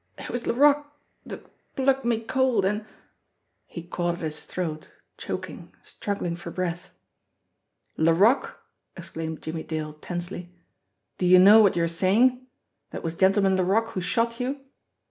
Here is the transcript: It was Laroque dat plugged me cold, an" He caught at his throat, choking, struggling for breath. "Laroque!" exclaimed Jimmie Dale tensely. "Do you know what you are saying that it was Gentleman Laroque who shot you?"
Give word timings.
It 0.17 0.31
was 0.31 0.47
Laroque 0.47 0.87
dat 1.27 1.41
plugged 1.75 2.05
me 2.05 2.21
cold, 2.21 2.65
an" 2.65 2.87
He 3.67 3.83
caught 3.83 4.15
at 4.15 4.21
his 4.21 4.45
throat, 4.45 4.91
choking, 5.15 5.75
struggling 5.83 6.35
for 6.35 6.49
breath. 6.49 6.89
"Laroque!" 7.97 8.59
exclaimed 8.97 9.43
Jimmie 9.43 9.61
Dale 9.61 9.93
tensely. 9.93 10.49
"Do 11.19 11.27
you 11.27 11.37
know 11.37 11.61
what 11.61 11.75
you 11.75 11.83
are 11.83 11.87
saying 11.87 12.47
that 12.89 12.97
it 12.99 13.03
was 13.03 13.13
Gentleman 13.13 13.57
Laroque 13.57 13.89
who 13.89 14.01
shot 14.01 14.39
you?" 14.39 14.61